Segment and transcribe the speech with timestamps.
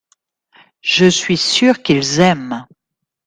[0.81, 2.65] Je suis sûr qu’ils aiment.